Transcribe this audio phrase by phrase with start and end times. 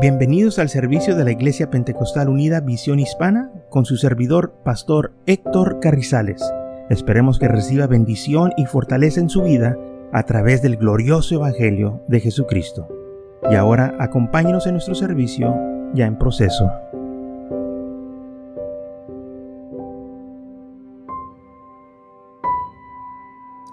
[0.00, 5.80] Bienvenidos al servicio de la Iglesia Pentecostal Unida Visión Hispana con su servidor, Pastor Héctor
[5.80, 6.40] Carrizales.
[6.88, 9.76] Esperemos que reciba bendición y fortaleza en su vida
[10.12, 12.86] a través del glorioso Evangelio de Jesucristo.
[13.50, 15.52] Y ahora acompáñenos en nuestro servicio
[15.94, 16.70] ya en proceso.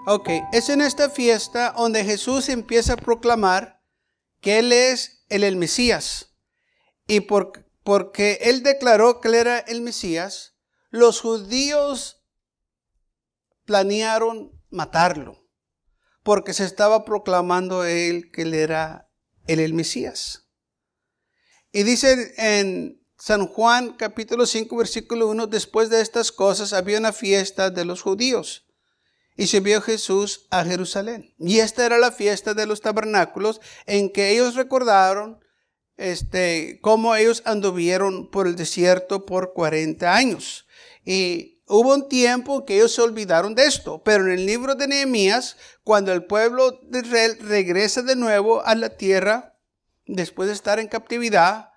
[0.08, 3.76] Ok, es en esta fiesta donde Jesús empieza a proclamar
[4.40, 6.25] que Él es el, Mesías.
[7.06, 10.56] Y porque él declaró que él era el Mesías,
[10.90, 12.24] los judíos
[13.64, 15.46] planearon matarlo,
[16.22, 19.10] porque se estaba proclamando él que él era
[19.46, 20.48] el, el Mesías.
[21.72, 27.12] Y dice en San Juan capítulo 5 versículo 1, después de estas cosas había una
[27.12, 28.66] fiesta de los judíos
[29.36, 31.34] y se vio Jesús a Jerusalén.
[31.38, 35.40] Y esta era la fiesta de los tabernáculos en que ellos recordaron
[35.96, 40.66] este, cómo ellos anduvieron por el desierto por 40 años.
[41.04, 44.88] Y hubo un tiempo que ellos se olvidaron de esto, pero en el libro de
[44.88, 49.56] Nehemías, cuando el pueblo de Israel regresa de nuevo a la tierra,
[50.06, 51.70] después de estar en captividad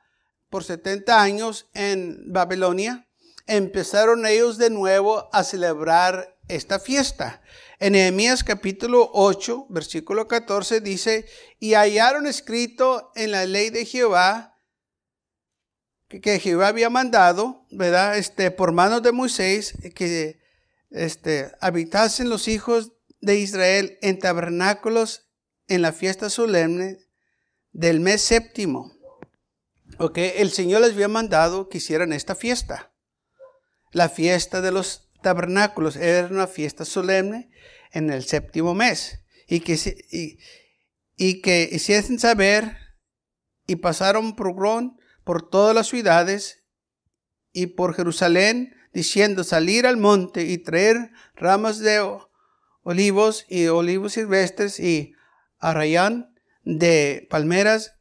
[0.49, 3.07] por 70 años en Babilonia,
[3.47, 7.41] empezaron ellos de nuevo a celebrar esta fiesta.
[7.81, 11.25] En Nehemías capítulo 8, versículo 14 dice,
[11.59, 14.59] y hallaron escrito en la ley de Jehová
[16.09, 18.17] que, Jehová había mandado, ¿verdad?
[18.17, 20.41] Este, por manos de Moisés, que
[20.89, 22.91] este, habitasen los hijos
[23.21, 25.29] de Israel en tabernáculos
[25.67, 26.97] en la fiesta solemne
[27.71, 28.91] del mes séptimo.
[29.99, 32.91] Ok, el Señor les había mandado que hicieran esta fiesta.
[33.91, 37.49] La fiesta de los tabernáculos era una fiesta solemne
[37.91, 39.19] en el séptimo mes.
[39.47, 40.37] Y que,
[41.17, 42.77] y, que hiciesen saber
[43.65, 44.55] y pasaron por
[45.23, 46.63] por todas las ciudades
[47.51, 51.99] y por Jerusalén, diciendo salir al monte y traer ramas de
[52.83, 55.13] olivos y olivos silvestres y
[55.59, 57.95] arrayán de palmeras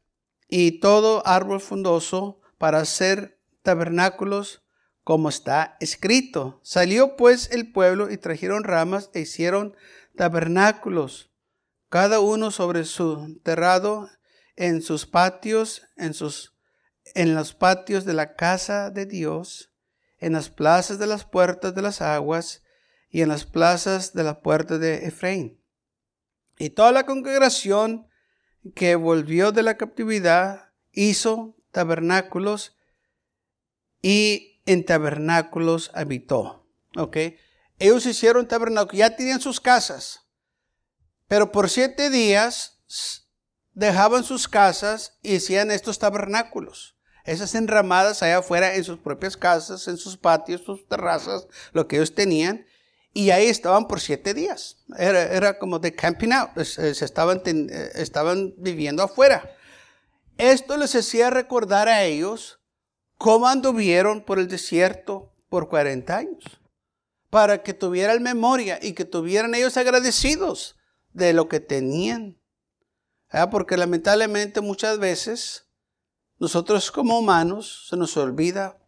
[0.47, 4.63] y todo árbol frondoso para hacer tabernáculos
[5.09, 6.59] como está escrito.
[6.61, 9.75] Salió pues el pueblo y trajeron ramas e hicieron
[10.15, 11.31] tabernáculos,
[11.89, 14.07] cada uno sobre su terrado,
[14.55, 16.55] en sus patios, en sus
[17.15, 19.73] en los patios de la casa de Dios,
[20.19, 22.61] en las plazas de las puertas de las aguas
[23.09, 25.59] y en las plazas de la puerta de Efraín.
[26.59, 28.07] Y toda la congregación
[28.75, 32.77] que volvió de la captividad hizo tabernáculos
[34.03, 36.63] y en tabernáculos habitó.
[36.95, 37.17] ¿Ok?
[37.79, 40.27] Ellos hicieron tabernáculos, ya tenían sus casas,
[41.27, 42.79] pero por siete días
[43.73, 46.97] dejaban sus casas y hacían estos tabernáculos.
[47.25, 51.95] Esas enramadas allá afuera en sus propias casas, en sus patios, sus terrazas, lo que
[51.95, 52.65] ellos tenían.
[53.11, 54.77] Y ahí estaban por siete días.
[54.97, 56.51] Era, era como de camping out.
[56.57, 59.55] Eh, se estaban, eh, estaban viviendo afuera.
[60.37, 62.58] Esto les hacía recordar a ellos
[63.19, 66.61] cómo anduvieron por el desierto por 40 años,
[67.29, 70.77] para que tuvieran memoria y que tuvieran ellos agradecidos
[71.11, 72.39] de lo que tenían.
[73.29, 73.49] ¿Ah?
[73.49, 75.67] Porque lamentablemente muchas veces
[76.39, 78.79] nosotros como humanos se nos olvida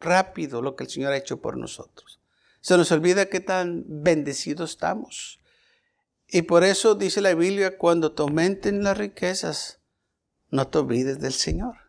[0.00, 2.18] rápido lo que el Señor ha hecho por nosotros.
[2.62, 5.40] Se nos olvida qué tan bendecidos estamos.
[6.28, 9.80] Y por eso dice la Biblia, cuando te aumenten las riquezas,
[10.48, 11.85] no te olvides del Señor.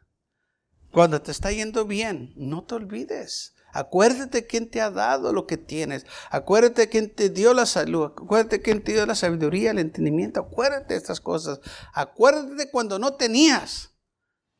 [0.97, 3.53] Cuando te está yendo bien, no te olvides.
[3.71, 6.07] Acuérdate quién te ha dado lo que tienes.
[6.31, 8.05] Acuérdate quién te dio la salud.
[8.05, 10.39] Acuérdate quién te dio la sabiduría, el entendimiento.
[10.39, 11.59] Acuérdate de estas cosas.
[11.93, 13.91] Acuérdate cuando no tenías.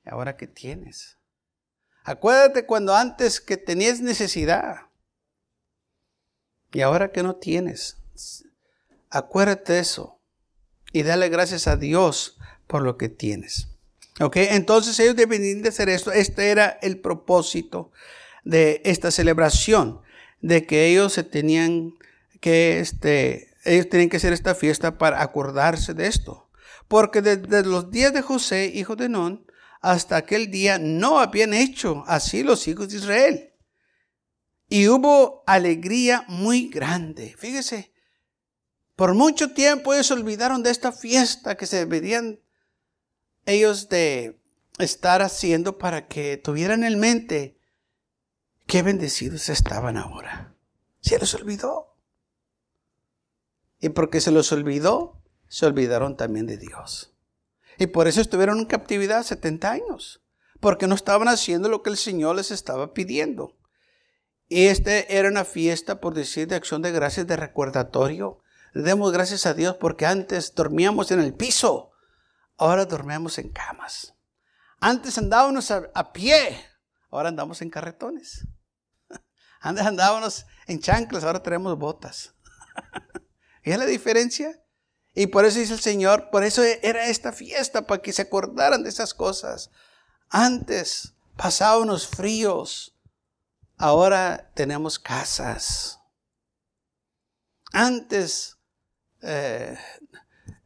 [0.05, 1.17] Y ahora que tienes.
[2.03, 4.91] Acuérdate cuando antes que tenías necesidad.
[6.71, 7.97] Y ahora que no tienes.
[9.09, 10.21] Acuérdate eso.
[10.93, 12.37] Y dale gracias a Dios
[12.67, 13.69] por lo que tienes.
[14.19, 14.37] ¿Ok?
[14.37, 16.11] Entonces ellos debían de hacer esto.
[16.11, 17.91] Este era el propósito
[18.43, 20.01] de esta celebración,
[20.41, 21.93] de que ellos se tenían
[22.39, 26.49] que, este, ellos tenían que hacer esta fiesta para acordarse de esto.
[26.87, 29.45] Porque desde los días de José, hijo de Non,
[29.81, 33.53] hasta aquel día no habían hecho así los hijos de Israel.
[34.69, 37.35] Y hubo alegría muy grande.
[37.37, 37.93] Fíjese,
[38.95, 42.39] por mucho tiempo ellos olvidaron de esta fiesta que se deberían
[43.47, 44.39] ellos de
[44.77, 47.57] estar haciendo para que tuvieran en mente
[48.67, 50.53] qué bendecidos estaban ahora.
[50.99, 51.95] Se les olvidó.
[53.79, 57.13] Y porque se los olvidó, se olvidaron también de Dios.
[57.79, 60.21] Y por eso estuvieron en captividad 70 años.
[60.59, 63.55] porque no estaban haciendo lo que el Señor les estaba pidiendo.
[64.50, 68.39] Y este era una fiesta, por decir, de acción de gracias, de recordatorio.
[68.73, 71.91] Le demos gracias a Dios porque antes dormíamos en el piso,
[72.57, 74.13] ahora dormíamos en camas.
[74.80, 76.63] Antes andábamos a, pie,
[77.09, 78.48] ahora andamos en carretones.
[79.62, 82.33] Antes andábamos en chanclas, ahora tenemos botas.
[83.63, 84.63] ¿Y es la diferencia?
[85.13, 88.83] Y por eso dice el Señor, por eso era esta fiesta, para que se acordaran
[88.83, 89.71] de esas cosas.
[90.30, 92.95] Antes pasábamos fríos,
[93.77, 96.00] ahora tenemos casas.
[97.74, 98.57] Antes
[99.21, 99.75] eh,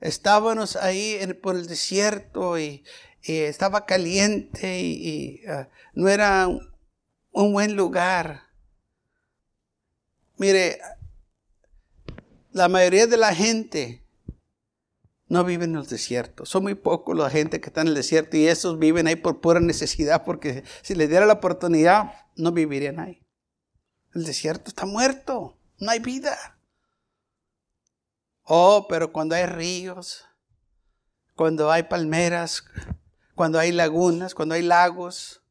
[0.02, 2.84] estábamos ahí por el desierto y,
[3.24, 8.50] estaba caliente y, ah, no era un buen lugar.
[10.38, 10.80] Mire,
[12.52, 14.04] la mayoría de la gente
[15.28, 16.50] no vive en los desiertos.
[16.50, 19.40] Son muy pocos la gente que está en el desierto y esos viven ahí por
[19.40, 23.22] pura necesidad porque si les diera la oportunidad no vivirían ahí.
[24.14, 26.51] El desierto está muerto, no hay vida.
[28.44, 30.26] Oh, pero cuando hay ríos,
[31.36, 32.64] cuando hay palmeras,
[33.36, 35.42] cuando hay lagunas, cuando hay lagos,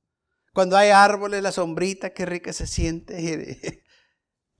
[0.52, 3.84] cuando hay árboles, la sombrita, qué rica se siente.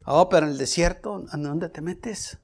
[0.06, 2.38] Oh, pero en el desierto, ¿a dónde te metes?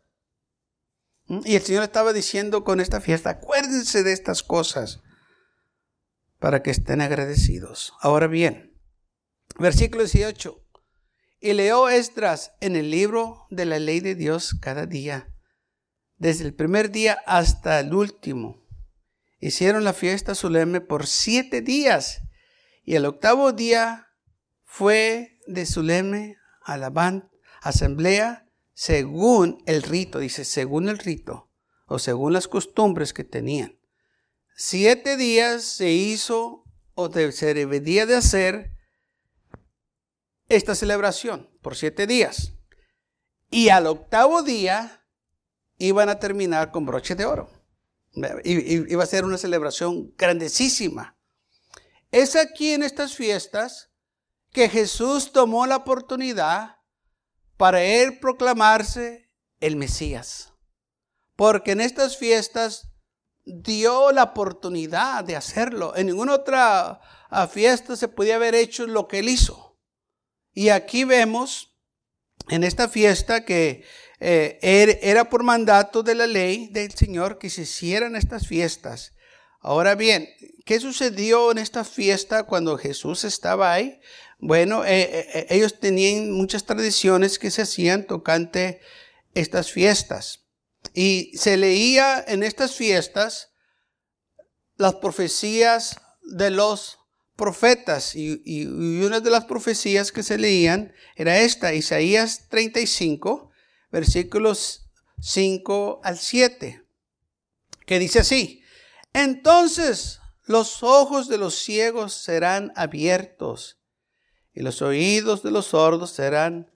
[1.27, 1.41] ¿Mm?
[1.47, 5.03] Y el Señor estaba diciendo con esta fiesta, acuérdense de estas cosas
[6.39, 7.95] para que estén agradecidos.
[8.01, 8.79] Ahora bien,
[9.59, 10.63] versículo 18.
[11.41, 15.35] Y leo Esdras en el libro de la ley de Dios cada día,
[16.19, 18.65] desde el primer día hasta el último.
[19.41, 22.23] Hicieron la fiesta solemne por siete días,
[22.85, 24.09] y el octavo día
[24.65, 27.29] fue de solemne alabanza,
[27.61, 31.51] asamblea según el rito, dice, según el rito,
[31.87, 33.79] o según las costumbres que tenían.
[34.55, 36.65] Siete días se hizo
[36.95, 38.73] o se debería de hacer
[40.49, 42.53] esta celebración, por siete días.
[43.51, 44.96] Y al octavo día
[45.79, 47.51] iban a terminar con broche de oro.
[48.45, 51.19] Iba a ser una celebración grandísima.
[52.11, 53.91] Es aquí en estas fiestas
[54.53, 56.77] que Jesús tomó la oportunidad
[57.57, 59.31] para él proclamarse
[59.61, 60.53] el Mesías.
[61.35, 62.89] Porque en estas fiestas
[63.45, 65.95] dio la oportunidad de hacerlo.
[65.97, 69.79] En ninguna otra ah, fiesta se podía haber hecho lo que él hizo.
[70.53, 71.77] Y aquí vemos
[72.49, 73.85] en esta fiesta que
[74.21, 79.13] eh, er, era por mandato de la ley del Señor que se hicieran estas fiestas.
[79.61, 80.29] Ahora bien,
[80.65, 84.01] ¿qué sucedió en esta fiesta cuando Jesús estaba ahí?
[84.39, 88.81] Bueno, eh, eh, ellos tenían muchas tradiciones que se hacían tocante
[89.35, 90.45] estas fiestas.
[90.95, 93.51] Y se leía en estas fiestas
[94.77, 96.99] las profecías de los
[97.35, 98.15] profetas.
[98.15, 103.46] Y, y, una de las profecías que se leían era esta, Isaías 35,
[103.97, 104.91] versículos
[105.23, 106.85] 5 al 7,
[107.87, 108.63] que dice así,
[109.15, 113.79] entonces los ojos de los ciegos serán abiertos
[114.53, 116.71] y los oídos de los sordos serán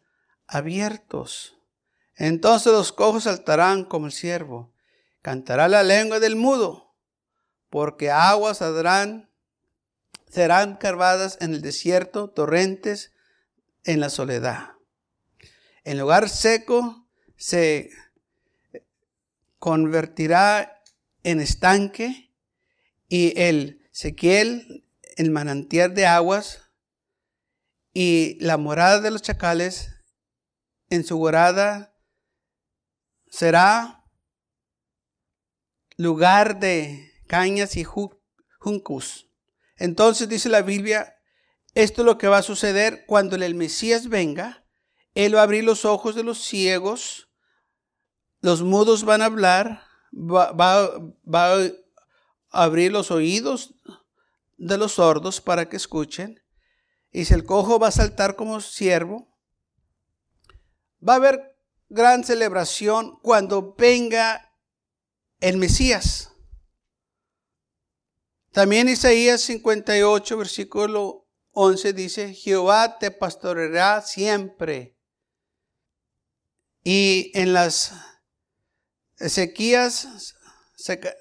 [0.46, 1.58] abiertos.
[2.16, 4.72] Entonces los cojos saltarán como el ciervo,
[5.20, 6.94] cantará la lengua del mudo,
[7.68, 9.30] porque aguas saldrán,
[10.26, 13.12] serán carvadas en el desierto, torrentes
[13.84, 14.70] en la soledad.
[15.84, 16.99] En lugar seco
[17.40, 17.90] se
[19.58, 20.82] convertirá
[21.22, 22.34] en estanque
[23.08, 26.70] y el sequiel, el manantial de aguas,
[27.94, 29.88] y la morada de los chacales
[30.90, 31.96] en su morada
[33.30, 34.04] será
[35.96, 39.30] lugar de cañas y juncos.
[39.76, 41.16] Entonces dice la Biblia,
[41.74, 44.66] esto es lo que va a suceder cuando el Mesías venga.
[45.14, 47.29] Él va a abrir los ojos de los ciegos,
[48.40, 50.52] los mudos van a hablar, va,
[51.32, 51.70] a
[52.50, 53.74] abrir los oídos
[54.56, 56.42] de los sordos para que escuchen
[57.12, 59.28] y si el cojo va a saltar como siervo,
[61.06, 61.56] va a haber
[61.88, 64.54] gran celebración cuando venga
[65.40, 66.32] el Mesías.
[68.52, 74.96] También Isaías 58, versículo 11 dice, Jehová te pastoreará siempre.
[76.82, 77.92] Y en las
[79.28, 80.34] sequías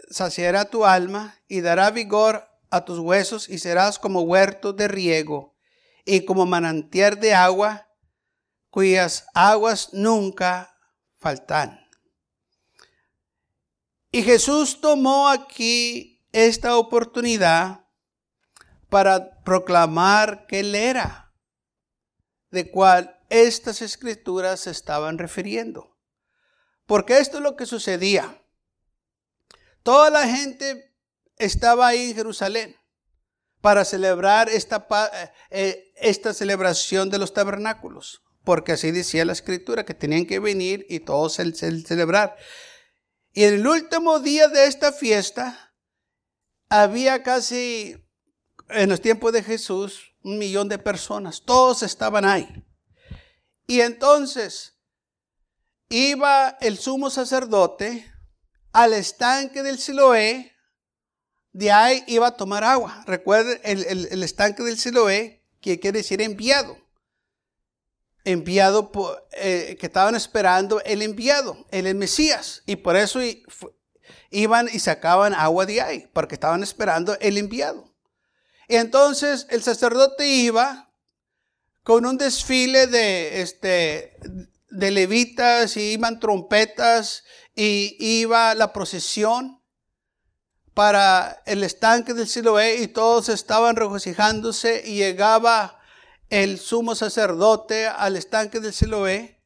[0.10, 5.56] saciará tu alma y dará vigor a tus huesos y serás como huerto de riego
[6.06, 7.88] y como manantial de agua
[8.70, 10.76] cuyas aguas nunca
[11.18, 11.80] faltan.
[14.12, 17.86] Y Jesús tomó aquí esta oportunidad
[18.90, 21.32] para proclamar que Él era,
[22.50, 25.99] de cual estas escrituras se estaban refiriendo.
[26.90, 28.42] Porque esto es lo que sucedía.
[29.84, 30.92] Toda la gente
[31.38, 32.76] estaba ahí en Jerusalén
[33.62, 34.88] para celebrar esta,
[35.52, 40.88] eh, esta celebración de los tabernáculos, porque así decía la escritura, que tenían que venir
[40.90, 42.36] y todos celebrar.
[43.34, 45.76] Y en el último día de esta fiesta,
[46.70, 48.04] había casi,
[48.70, 52.66] en los tiempos de Jesús, un millón de personas, todos estaban ahí.
[53.68, 54.79] Y entonces
[55.90, 58.10] iba el sumo sacerdote
[58.72, 60.54] al estanque del Siloé,
[61.52, 63.04] de ahí iba a tomar agua.
[63.08, 66.78] Recuerden, el, estanque del Siloé, que quiere decir enviado.
[68.24, 72.62] Enviado por, eh, que estaban esperando el enviado, el, Mesías.
[72.68, 73.20] Y por eso
[74.30, 77.92] iban y sacaban agua de ahí, porque estaban esperando el enviado.
[78.68, 80.94] Y entonces el sacerdote iba
[81.82, 84.16] con un desfile de, este,
[84.70, 87.24] de levitas y iban trompetas
[87.56, 89.64] y iba la procesión
[90.74, 95.80] para el estanque del Siloé y todos estaban regocijándose y llegaba
[96.30, 99.44] el sumo sacerdote al estanque del Siloé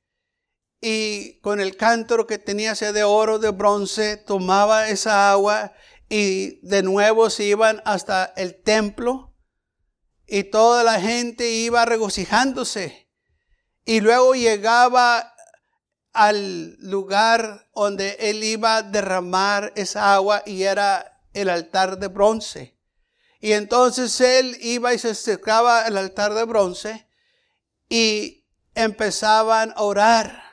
[0.82, 5.74] y con el cántaro que tenía sea de oro, de bronce, tomaba esa agua
[6.10, 9.34] y de nuevo se iban hasta el templo
[10.28, 13.03] y toda la gente iba regocijándose.
[13.86, 15.34] Y luego llegaba
[16.14, 22.78] al lugar donde él iba a derramar esa agua y era el altar de bronce.
[23.40, 27.08] Y entonces él iba y se acercaba al altar de bronce
[27.90, 30.44] y empezaban a orar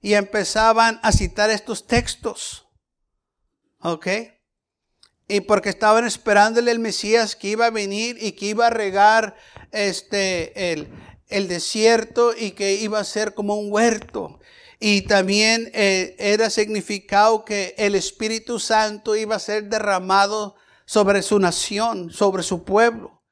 [0.00, 2.66] y empezaban a citar estos textos.
[3.80, 4.06] ¿Ok?
[5.26, 9.36] y porque estaban esperándole el Mesías que iba a venir y que iba a regar
[9.72, 10.88] este, el,
[11.34, 14.38] el desierto y que iba a ser como un huerto.
[14.78, 20.54] Y también eh, era significado que el Espíritu Santo iba a ser derramado
[20.86, 23.22] sobre su nación, sobre su pueblo.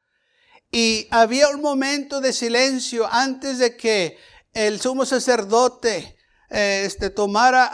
[0.71, 4.19] Y había un momento de silencio antes de que
[4.53, 6.17] el sumo sacerdote
[6.51, 7.71] eh, este, tomara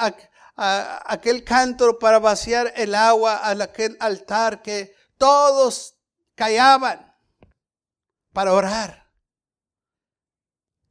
[0.56, 5.94] aquel cántaro para vaciar el agua a aquel altar que todos
[6.34, 7.14] callaban
[8.32, 9.07] para orar.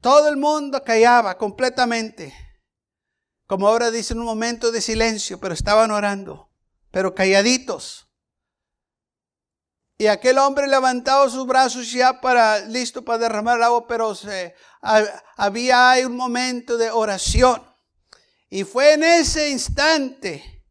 [0.02, 2.34] Todo el mundo callaba completamente.
[3.48, 6.50] Como ahora dicen un momento de silencio, pero estaban orando,
[6.92, 8.08] pero calladitos.
[9.98, 14.54] Y aquel hombre levantaba sus brazos ya para listo para derramar el agua, pero se,
[15.36, 17.64] había un momento de oración.
[18.50, 20.66] Y fue en ese instante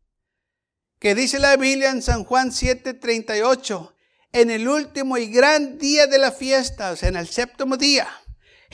[1.00, 3.94] que dice la Biblia en San Juan 7:38,
[4.32, 8.08] en el último y gran día de la fiesta, o sea, en el séptimo día,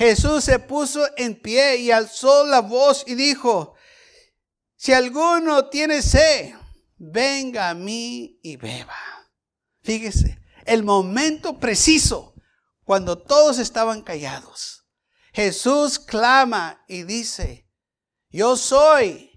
[0.03, 3.77] Jesús se puso en pie y alzó la voz y dijo,
[4.75, 6.57] si alguno tiene sed,
[6.97, 8.99] venga a mí y beba.
[9.85, 12.35] Fíjese, el momento preciso,
[12.83, 14.89] cuando todos estaban callados,
[15.33, 17.71] Jesús clama y dice,
[18.29, 19.31] yo soy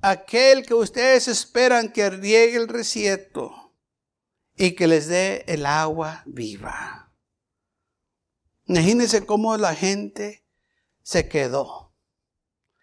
[0.00, 3.76] aquel que ustedes esperan que riegue el resieto
[4.56, 7.07] y que les dé el agua viva.
[8.68, 10.46] Imagínense cómo la gente
[11.02, 11.94] se quedó.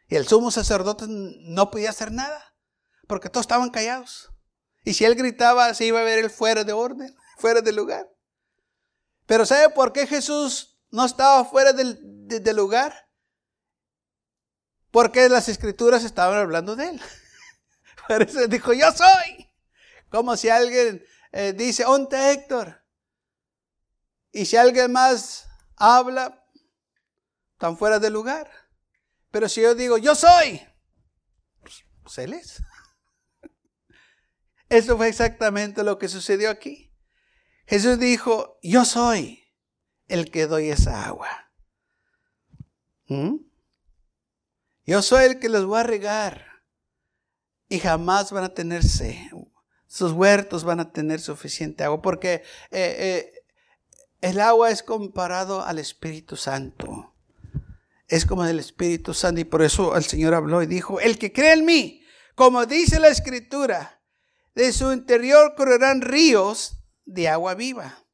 [0.08, 2.56] Y el sumo sacerdote no podía hacer nada,
[3.08, 4.32] porque todos estaban callados.
[4.84, 8.12] Y si él gritaba, se iba a ver él fuera de orden, fuera de lugar.
[9.28, 13.08] Pero ¿sabe por qué Jesús no estaba fuera del, del lugar?
[14.90, 17.02] Porque las escrituras estaban hablando de él.
[18.08, 19.52] Por eso dijo, yo soy.
[20.10, 22.82] Como si alguien eh, dice, onte Héctor.
[24.32, 25.45] Y si alguien más
[25.78, 26.46] habla,
[27.54, 28.50] están fuera de lugar.
[29.32, 30.62] Pero si yo digo, yo soy,
[32.04, 32.64] pues él es.
[34.70, 36.94] Eso fue exactamente lo que sucedió aquí.
[37.68, 39.44] Jesús dijo, yo soy
[40.08, 41.52] el que doy esa agua.
[43.08, 43.38] ¿Mm?
[44.86, 46.46] Yo soy el que los va a regar
[47.68, 49.16] y jamás van a tener sed.
[49.88, 53.35] Sus huertos van a tener suficiente agua porque eh, eh,
[54.22, 57.14] el agua es comparado al Espíritu Santo.
[58.08, 61.34] Es como del Espíritu Santo y por eso el Señor habló y dijo, el que
[61.34, 62.04] cree en mí,
[62.36, 64.02] como dice la Escritura,
[64.54, 68.06] de su interior correrán ríos de agua viva.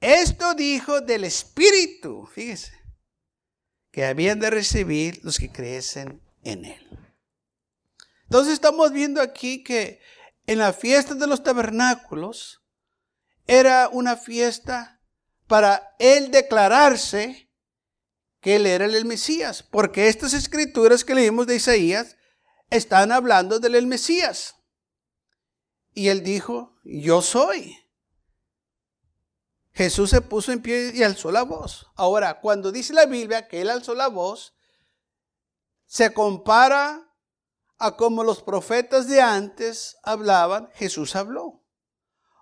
[0.00, 2.72] Esto dijo del Espíritu, fíjese
[3.90, 6.98] que habían de recibir los que creen en Él.
[8.24, 10.00] Entonces estamos viendo aquí que
[10.46, 12.60] en la fiesta de los tabernáculos,
[13.46, 14.99] era una fiesta
[15.50, 17.50] para él declararse
[18.40, 22.16] que él era el Mesías, porque estas escrituras que leímos de Isaías
[22.70, 24.54] están hablando del Mesías.
[25.92, 27.76] Y él dijo, yo soy.
[29.72, 31.88] Jesús se puso en pie y alzó la voz.
[31.96, 34.54] Ahora, cuando dice la Biblia que él alzó la voz,
[35.84, 37.12] se compara
[37.76, 41.64] a como los profetas de antes hablaban, Jesús habló.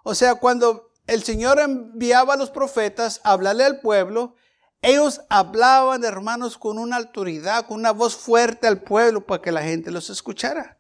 [0.04, 4.36] O sea, cuando el Señor enviaba a los profetas a hablarle al pueblo,
[4.82, 9.62] ellos hablaban, hermanos, con una autoridad, con una voz fuerte al pueblo para que la
[9.62, 10.78] gente los escuchara.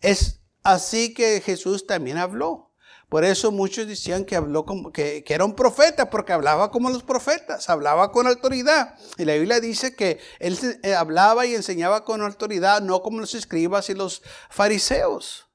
[0.00, 2.72] Es así que Jesús también habló.
[3.08, 7.02] Por eso muchos decían que habló como que, era un profeta, porque hablaba como los
[7.02, 8.96] profetas, hablaba con autoridad.
[9.16, 13.34] Y la Biblia dice que él eh, hablaba y enseñaba con autoridad, no como los
[13.34, 15.46] escribas y los fariseos.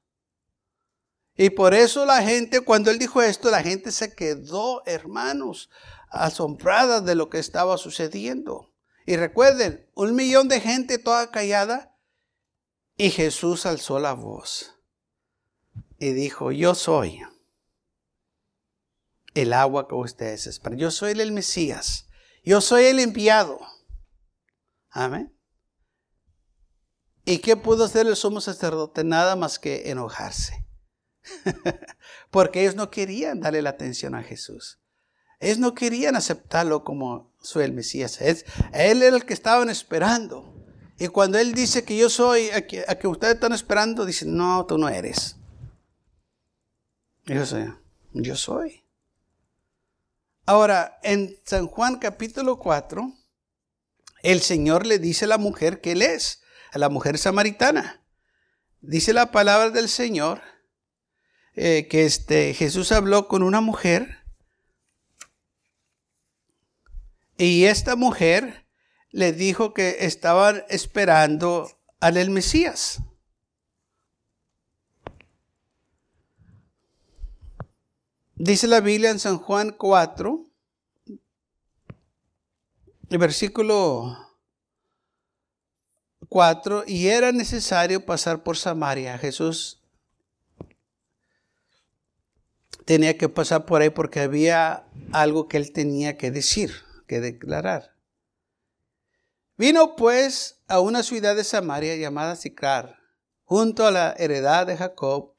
[1.40, 5.70] Y por eso la gente, cuando él dijo esto, la gente se quedó, hermanos,
[6.10, 8.74] asombrada de lo que estaba sucediendo.
[9.06, 11.96] Y recuerden, un millón de gente toda callada
[12.96, 14.74] y Jesús alzó la voz
[16.00, 17.22] y dijo, yo soy
[19.34, 20.76] el agua que ustedes esperan.
[20.76, 22.08] Yo soy el Mesías.
[22.44, 23.60] Yo soy el enviado.
[24.90, 25.32] Amén.
[27.24, 29.04] ¿Y qué pudo hacer el sumo sacerdote?
[29.04, 30.67] Nada más que enojarse.
[32.30, 34.78] Porque ellos no querían darle la atención a Jesús.
[35.40, 38.20] Ellos no querían aceptarlo como soy el Mesías.
[38.20, 40.54] él era el que estaban esperando.
[40.98, 44.36] Y cuando Él dice que yo soy, a que, a que ustedes están esperando, dicen,
[44.36, 45.36] no, tú no eres.
[47.24, 47.72] Yo soy.
[48.14, 48.84] Yo soy.
[50.44, 53.12] Ahora, en San Juan capítulo 4,
[54.22, 58.02] el Señor le dice a la mujer que Él es, a la mujer samaritana.
[58.80, 60.40] Dice la palabra del Señor
[61.60, 64.18] eh, que este, Jesús habló con una mujer
[67.36, 68.68] y esta mujer
[69.10, 71.68] le dijo que estaban esperando
[71.98, 73.00] al Mesías.
[78.36, 80.44] Dice la Biblia en San Juan 4,
[83.10, 84.16] el versículo
[86.28, 89.18] 4, y era necesario pasar por Samaria.
[89.18, 89.77] Jesús
[92.88, 96.72] tenía que pasar por ahí porque había algo que él tenía que decir,
[97.06, 97.94] que declarar.
[99.58, 102.96] Vino pues a una ciudad de Samaria llamada Sicar,
[103.44, 105.34] junto a la heredad de Jacob,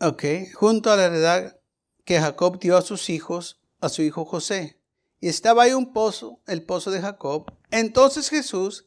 [0.00, 1.58] Ok, junto a la heredad
[2.04, 4.78] que Jacob dio a sus hijos, a su hijo José.
[5.18, 7.50] Y estaba ahí un pozo, el pozo de Jacob.
[7.70, 8.86] Entonces Jesús,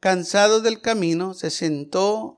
[0.00, 2.37] cansado del camino, se sentó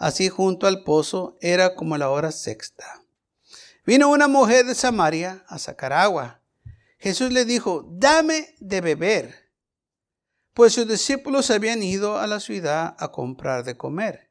[0.00, 1.36] así junto al pozo.
[1.40, 3.04] Era como la hora sexta.
[3.86, 6.42] Vino una mujer de Samaria a sacar agua.
[6.98, 9.50] Jesús le dijo, dame de beber,
[10.52, 14.30] pues sus discípulos habían ido a la ciudad a comprar de comer.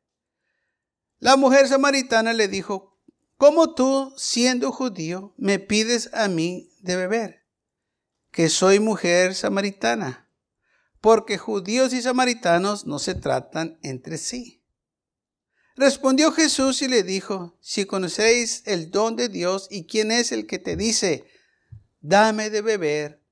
[1.17, 2.99] La mujer samaritana le dijo,
[3.37, 7.45] ¿cómo tú, siendo judío, me pides a mí de beber?
[8.31, 10.29] Que soy mujer samaritana.
[11.01, 14.58] Porque judíos y samaritanos no se tratan entre sí.
[15.79, 20.45] Respondió Jesús y le dijo, si conocéis el don de Dios y quién es el
[20.45, 21.23] que te dice,
[22.01, 23.23] dame de beber,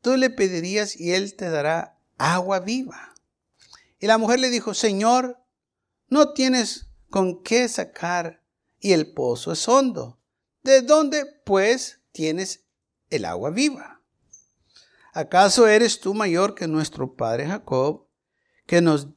[0.00, 3.14] tú le pedirías y él te dará agua viva.
[3.98, 5.44] Y la mujer le dijo, Señor,
[6.08, 8.42] no tienes con qué sacar
[8.78, 10.18] y el pozo es hondo.
[10.62, 12.64] ¿De dónde, pues, tienes
[13.10, 14.00] el agua viva?
[15.12, 18.06] ¿Acaso eres tú mayor que nuestro padre Jacob,
[18.64, 19.08] que nos,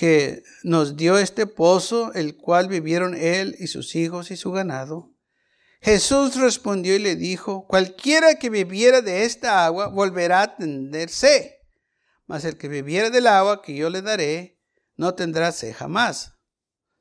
[0.00, 5.12] que nos dio este pozo, el cual vivieron él y sus hijos y su ganado?
[5.82, 11.58] Jesús respondió y le dijo, cualquiera que bebiera de esta agua volverá a tenerse,
[12.26, 14.58] mas el que bebiera del agua que yo le daré
[14.96, 16.40] no tendrá sed jamás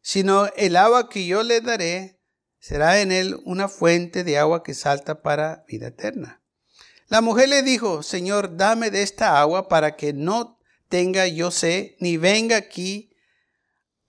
[0.02, 2.22] sino el agua que yo le daré
[2.60, 6.44] será en él una fuente de agua que salta para vida eterna.
[7.08, 10.59] La mujer le dijo, Señor, dame de esta agua para que no
[10.90, 13.16] tenga yo sed, ni venga aquí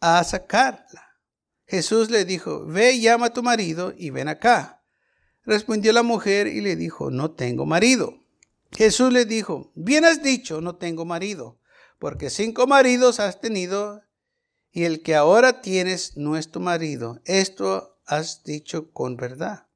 [0.00, 1.18] a sacarla.
[1.66, 4.82] Jesús le dijo, ve y llama a tu marido y ven acá.
[5.44, 8.24] Respondió la mujer y le dijo, no tengo marido.
[8.72, 11.60] Jesús le dijo, bien has dicho, no tengo marido,
[11.98, 14.02] porque cinco maridos has tenido
[14.72, 17.20] y el que ahora tienes no es tu marido.
[17.24, 19.68] Esto has dicho con verdad.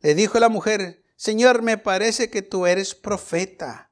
[0.00, 3.91] Le dijo la mujer, Señor, me parece que tú eres profeta.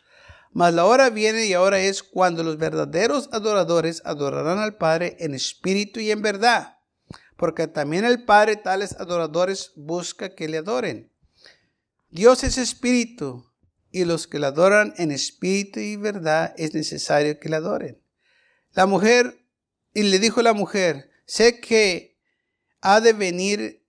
[0.51, 5.33] Mas la hora viene y ahora es cuando los verdaderos adoradores adorarán al Padre en
[5.33, 6.77] espíritu y en verdad,
[7.37, 11.11] porque también el Padre tales adoradores busca que le adoren.
[12.09, 13.51] Dios es espíritu,
[13.91, 18.01] y los que le adoran en espíritu y verdad es necesario que le adoren.
[18.71, 19.45] La mujer,
[19.93, 22.17] y le dijo la mujer, sé que
[22.81, 23.85] ha de venir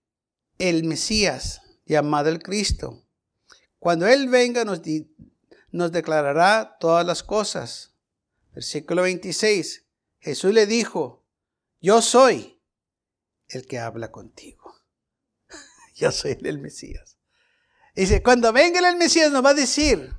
[0.57, 3.05] el Mesías, llamado el Cristo.
[3.79, 4.81] Cuando Él venga nos,
[5.73, 7.95] nos declarará todas las cosas.
[8.53, 9.85] Versículo 26.
[10.19, 11.25] Jesús le dijo,
[11.81, 12.61] yo soy
[13.47, 14.75] el que habla contigo.
[15.95, 17.17] yo soy el Mesías.
[17.95, 20.15] Dice, cuando venga el Mesías nos va a decir,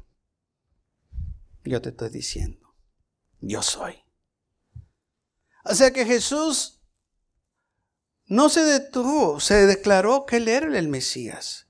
[1.65, 2.75] yo te estoy diciendo,
[3.41, 4.03] yo soy.
[5.65, 6.83] O sea que Jesús
[8.27, 11.64] no se detuvo, se declaró que él era el Mesías.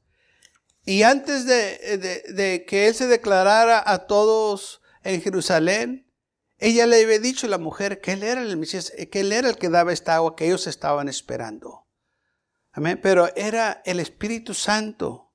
[0.84, 6.10] Y antes de, que él se declarara a todos en Jerusalén,
[6.58, 9.48] ella le había dicho a la mujer que él era el Mesías, que él era
[9.48, 11.86] el que daba esta agua que ellos estaban esperando.
[12.72, 13.00] Amén.
[13.02, 15.32] Pero era el Espíritu Santo,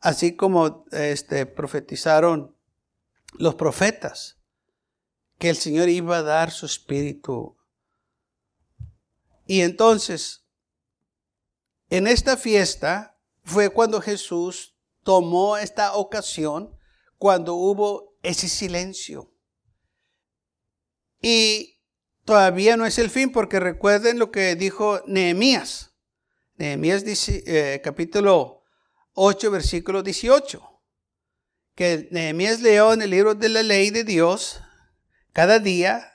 [0.00, 2.56] así como este, profetizaron
[3.38, 4.38] los profetas,
[5.38, 7.56] que el Señor iba a dar su Espíritu.
[9.46, 10.44] Y entonces,
[11.90, 13.13] en esta fiesta,
[13.44, 16.76] fue cuando Jesús tomó esta ocasión,
[17.18, 19.32] cuando hubo ese silencio.
[21.20, 21.80] Y
[22.24, 25.94] todavía no es el fin, porque recuerden lo que dijo Nehemías.
[26.56, 28.62] Nehemías eh, capítulo
[29.12, 30.62] 8, versículo 18.
[31.74, 34.60] Que Nehemías leyó en el libro de la ley de Dios
[35.32, 36.12] cada día,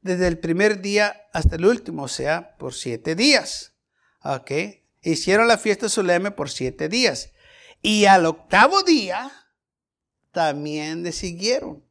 [0.00, 3.74] desde el primer día hasta el último, o sea, por siete días.
[4.22, 4.50] ¿Ok?
[5.12, 7.32] Hicieron la fiesta solemne por siete días.
[7.82, 9.30] Y al octavo día
[10.32, 11.84] también le siguieron.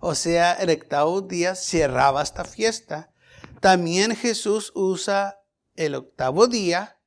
[0.00, 3.12] O sea, el octavo día cerraba esta fiesta.
[3.60, 5.40] También Jesús usa
[5.76, 7.00] el octavo día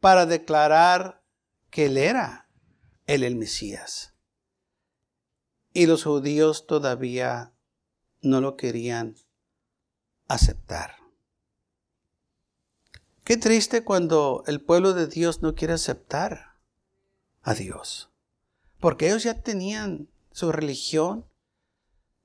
[0.00, 1.22] para declarar
[1.70, 2.50] que él era
[3.06, 4.14] el, el Mesías.
[5.72, 7.54] Y los judíos todavía
[8.20, 9.16] no lo querían
[10.28, 11.03] aceptar.
[13.24, 16.56] Qué triste cuando el pueblo de Dios no quiere aceptar
[17.42, 18.10] a Dios.
[18.80, 21.24] Porque ellos ya tenían su religión,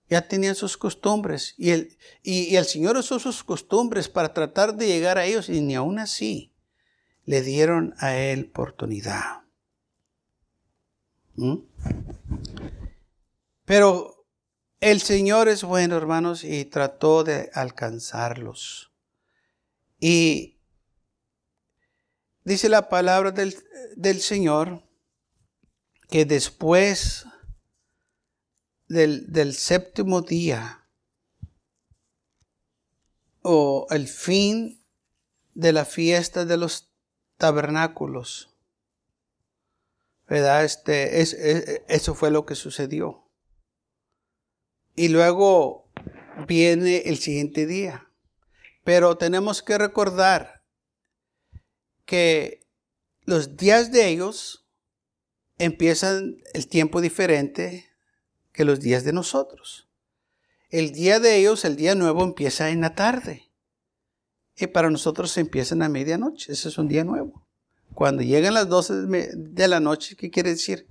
[0.09, 1.55] ya tenían sus costumbres.
[1.57, 5.61] Y el, y, el Señor usó sus costumbres para tratar de llegar a ellos y
[5.61, 6.51] ni aún así
[7.23, 9.43] le dieron a Él oportunidad.
[11.35, 11.59] ¿Mm?
[13.63, 14.25] Pero
[14.81, 18.91] el Señor es bueno, hermanos, y trató de alcanzarlos.
[19.97, 20.58] Y
[22.49, 24.83] dice la palabra del, Señor
[26.09, 27.25] que después
[28.87, 30.87] del, del séptimo día
[33.43, 34.83] o el fin
[35.53, 36.91] de la fiesta de los
[37.37, 38.57] tabernáculos,
[40.27, 40.65] ¿verdad?
[40.65, 41.33] Este, es,
[41.87, 43.29] eso fue lo que sucedió.
[44.95, 45.91] Y luego
[46.47, 48.11] viene el siguiente día.
[48.83, 50.58] Pero tenemos que recordar
[52.09, 52.65] que
[53.25, 54.65] los días de ellos
[55.59, 57.85] empiezan el tiempo diferente
[58.51, 59.87] que los días de nosotros.
[60.71, 63.51] El día de ellos, el día nuevo, empieza en la tarde.
[64.57, 66.51] Y para nosotros empieza a medianoche.
[66.51, 67.45] Ese es un día nuevo.
[67.93, 70.87] Cuando llegan las 12 de la noche, ¿qué quiere decir?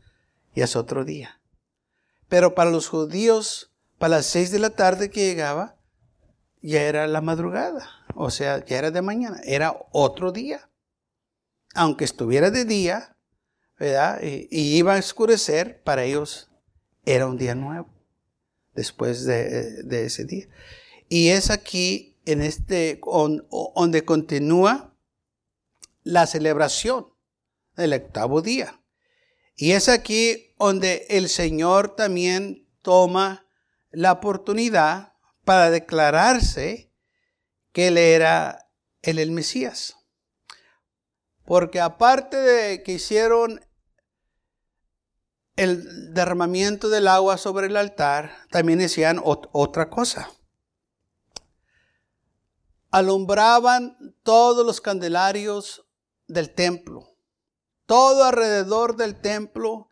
[0.54, 1.40] Ya es otro día.
[2.28, 5.78] Pero para los judíos, para las 6 de la tarde que llegaba,
[6.62, 7.90] ya era la madrugada.
[8.14, 9.40] O sea, ya era de mañana.
[9.42, 10.68] Era otro día
[11.78, 13.16] aunque estuviera de día,
[13.78, 14.20] ¿verdad?
[14.20, 16.50] Y, iba a oscurecer, para ellos
[17.06, 17.88] era un día nuevo,
[18.74, 20.48] después de, ese día.
[21.08, 24.92] Y es aquí, en este, donde continúa
[26.02, 27.06] la celebración
[27.76, 28.82] del octavo día.
[29.54, 33.46] Y es aquí donde el Señor también toma
[33.92, 35.12] la oportunidad
[35.44, 36.90] para declararse
[37.70, 38.68] que Él era
[39.02, 39.97] el, el Mesías.
[41.48, 43.64] Porque aparte de que hicieron
[45.56, 50.30] el derramamiento del agua sobre el altar, también hacían otra cosa.
[52.90, 55.86] Alumbraban todos los candelarios
[56.26, 57.16] del templo.
[57.86, 59.88] Todo alrededor del templo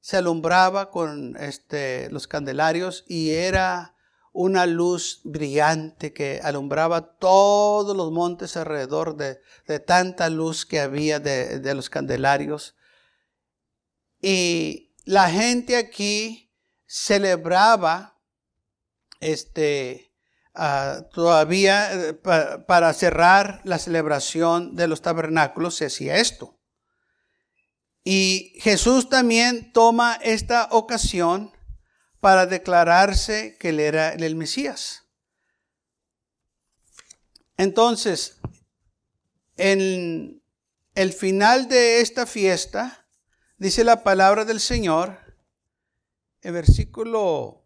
[0.00, 3.94] se alumbraba con este, los candelarios y era
[4.32, 9.40] una luz brillante que alumbraba todos los montes alrededor de,
[9.80, 12.76] tanta luz que había de, de, los candelarios.
[14.20, 16.52] Y la gente aquí
[16.86, 18.18] celebraba
[19.20, 20.14] este,
[20.54, 26.58] ah, todavía eh, para cerrar la celebración de los tabernáculos se hacía esto.
[28.04, 31.52] Y Jesús también toma esta ocasión
[32.20, 35.04] para declararse que él era el Mesías.
[37.56, 38.38] Entonces,
[39.56, 40.42] en
[40.94, 43.06] el final de esta fiesta,
[43.56, 45.18] dice la palabra del Señor,
[46.42, 47.64] en versículo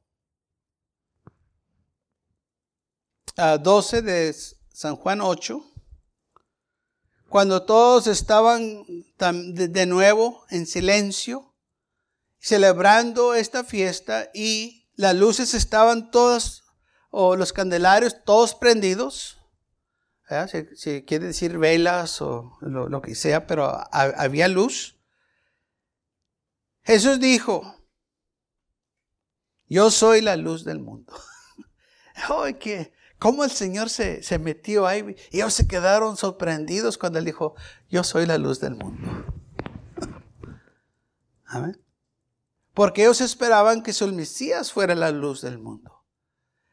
[3.37, 4.37] 12 ah, de
[4.73, 5.63] San Juan 8,
[7.29, 8.85] cuando todos estaban
[9.19, 11.52] de nuevo en silencio,
[12.43, 16.65] celebrando esta fiesta y las luces estaban todas,
[17.11, 19.39] o los candelarios todos prendidos,
[20.75, 24.99] si, quiere decir velas o lo, que sea, pero había luz.
[26.83, 27.77] Jesús dijo,
[29.69, 31.15] yo soy la luz del mundo.
[32.15, 32.93] ¡Ay, qué!
[33.19, 35.15] ¿Cómo el Señor se, se metió ahí?
[35.31, 37.55] Y ellos se quedaron sorprendidos cuando Él dijo,
[37.89, 39.27] yo soy la luz del mundo.
[41.45, 41.82] Amén.
[42.75, 46.07] Porque ellos esperaban que su Mesías fuera la luz del mundo.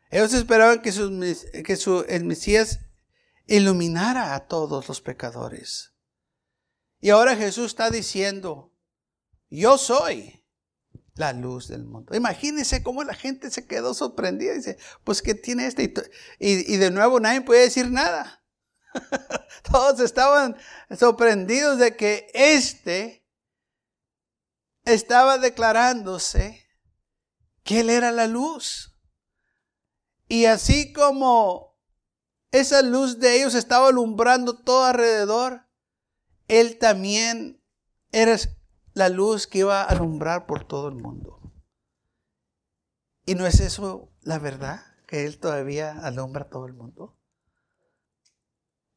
[0.09, 1.09] Ellos esperaban que, su,
[1.63, 2.79] que su, el Mesías
[3.45, 5.93] iluminara a todos los pecadores.
[6.99, 8.73] Y ahora Jesús está diciendo,
[9.49, 10.45] yo soy
[11.15, 12.15] la luz del mundo.
[12.15, 14.53] Imagínense cómo la gente se quedó sorprendida.
[14.53, 15.93] Dice, pues ¿qué tiene este?
[16.39, 18.43] Y, y de nuevo nadie puede decir nada.
[19.71, 20.55] Todos estaban
[20.97, 23.18] sorprendidos de que este
[24.93, 26.65] estaba declarándose
[27.63, 28.97] que él era la luz.
[30.27, 31.77] Y así como
[32.51, 35.67] esa luz de ellos estaba alumbrando todo alrededor,
[36.47, 37.63] él también
[38.11, 38.35] era
[38.93, 41.39] la luz que iba a alumbrar por todo el mundo.
[43.25, 44.81] ¿Y no es eso la verdad?
[45.05, 47.15] Que Él todavía alumbra todo el mundo.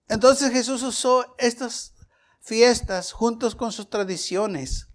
[0.08, 1.94] Entonces Jesús usó estas
[2.40, 4.91] fiestas juntos con sus tradiciones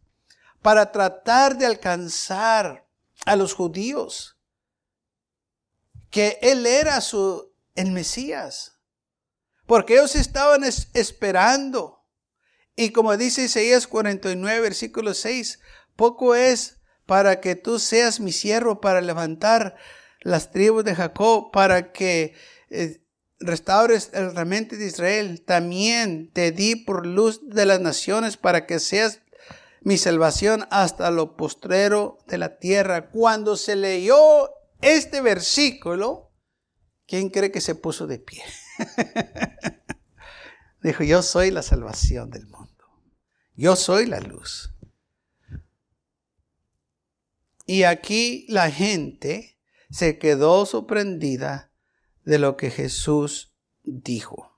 [0.68, 2.86] para tratar de alcanzar
[3.26, 4.38] a los judíos
[6.10, 8.78] que Él era su, el Mesías.
[9.66, 12.04] Porque ellos estaban esperando
[12.76, 15.62] y como dice Isaías 49, versículo 6,
[15.96, 19.78] poco es para que tú seas mi siervo para levantar
[20.20, 22.36] las tribus de Jacob, para que
[22.72, 23.02] eh,
[23.40, 25.46] restaures el remanente de Israel.
[25.46, 29.22] También te di por luz de las naciones para que seas
[29.82, 33.10] mi salvación hasta lo postrero de la tierra.
[33.10, 34.50] Cuando se leyó
[34.82, 36.32] este versículo,
[37.06, 38.44] ¿quién cree que se puso de pie?
[40.82, 42.86] Dijo, yo soy la salvación del mundo.
[43.56, 44.74] Yo soy la luz.
[47.66, 49.60] Y aquí la gente
[49.90, 51.72] se quedó sorprendida
[52.24, 54.58] de lo que Jesús dijo.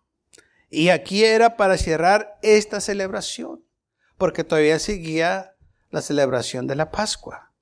[0.69, 3.63] Y aquí era para cerrar esta celebración,
[4.19, 5.55] porque todavía seguía
[5.89, 7.55] la celebración de la Pascua.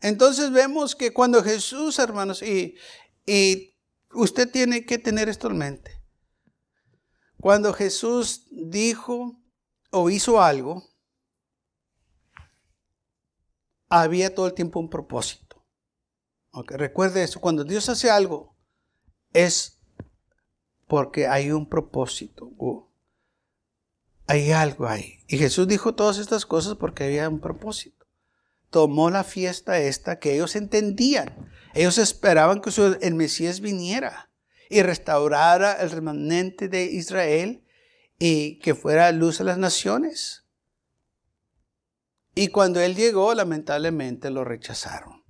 [0.00, 2.76] Entonces vemos que cuando Jesús, hermanos, y,
[3.26, 3.74] y
[4.14, 6.00] usted tiene que tener esto en mente,
[7.38, 9.42] cuando Jesús dijo
[9.90, 10.88] o hizo algo,
[13.88, 15.66] había todo el tiempo un propósito.
[16.68, 18.56] recuerde eso, cuando Dios hace algo,
[19.32, 19.80] es
[20.86, 22.52] porque hay un propósito.
[24.26, 25.20] Hay algo ahí.
[25.28, 28.06] Y Jesús dijo todas estas cosas porque había un propósito.
[28.70, 31.50] Tomó la fiesta esta que ellos entendían.
[31.74, 34.30] Ellos esperaban que el Mesías viniera
[34.70, 37.64] y restaurara el remanente de Israel
[38.18, 40.46] y que fuera luz a las naciones.
[42.34, 45.24] Y cuando él llegó, lamentablemente lo rechazaron,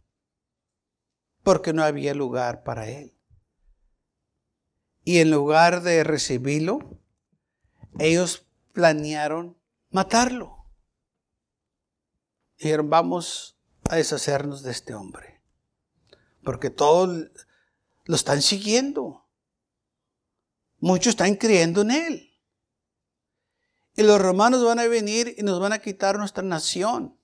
[1.42, 3.18] porque no había lugar para él.
[5.05, 7.00] Y en lugar de recibirlo,
[7.98, 9.58] ellos planearon
[9.90, 10.66] matarlo.
[12.58, 13.58] Dijeron, vamos
[13.90, 15.42] a deshacernos de este hombre,
[16.44, 17.30] porque todos
[18.04, 19.28] lo están siguiendo.
[20.78, 22.40] Muchos están creyendo en Él.
[23.94, 27.18] Y los romanos van a venir y nos van a quitar nuestra nación.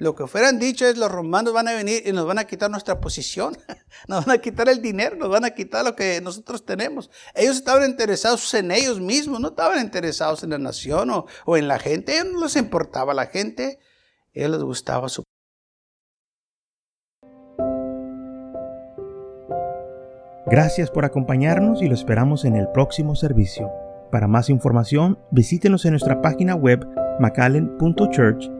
[0.00, 2.70] Lo que fueran dicho es los romanos van a venir y nos van a quitar
[2.70, 3.54] nuestra posición,
[4.08, 7.10] nos van a quitar el dinero, nos van a quitar lo que nosotros tenemos.
[7.34, 11.10] Ellos estaban interesados en ellos mismos, no estaban interesados en la nación
[11.44, 15.10] o, en la gente, a ellos no les importaba la gente, a ellos les gustaba
[15.10, 15.22] su
[20.46, 23.70] Gracias por acompañarnos y lo esperamos en el próximo servicio.
[24.10, 26.88] Para más información, visítenos en nuestra página web
[27.20, 28.59] macallen.church.